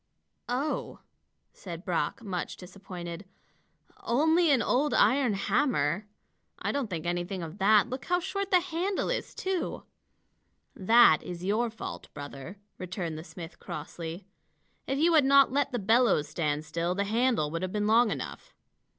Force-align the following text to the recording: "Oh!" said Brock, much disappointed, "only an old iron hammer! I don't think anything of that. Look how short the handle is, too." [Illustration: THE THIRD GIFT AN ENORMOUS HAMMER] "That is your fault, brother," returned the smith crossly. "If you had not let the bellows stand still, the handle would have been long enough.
"Oh!" 0.49 1.01
said 1.53 1.85
Brock, 1.85 2.23
much 2.23 2.57
disappointed, 2.57 3.23
"only 4.01 4.49
an 4.49 4.63
old 4.63 4.95
iron 4.95 5.33
hammer! 5.35 6.07
I 6.57 6.71
don't 6.71 6.89
think 6.89 7.05
anything 7.05 7.43
of 7.43 7.59
that. 7.59 7.87
Look 7.87 8.05
how 8.05 8.19
short 8.19 8.49
the 8.49 8.61
handle 8.61 9.11
is, 9.11 9.35
too." 9.35 9.83
[Illustration: 10.73 10.73
THE 10.75 10.79
THIRD 10.79 10.87
GIFT 10.87 10.87
AN 10.87 10.87
ENORMOUS 10.87 10.87
HAMMER] 10.87 10.87
"That 10.87 11.29
is 11.31 11.45
your 11.45 11.69
fault, 11.69 12.13
brother," 12.15 12.57
returned 12.79 13.17
the 13.19 13.23
smith 13.23 13.59
crossly. 13.59 14.25
"If 14.87 14.97
you 14.97 15.13
had 15.13 15.25
not 15.25 15.51
let 15.53 15.71
the 15.71 15.77
bellows 15.77 16.27
stand 16.29 16.65
still, 16.65 16.95
the 16.95 17.03
handle 17.03 17.51
would 17.51 17.61
have 17.61 17.71
been 17.71 17.85
long 17.85 18.09
enough. 18.09 18.55